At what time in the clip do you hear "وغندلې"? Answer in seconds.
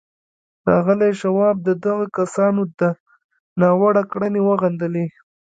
4.43-5.05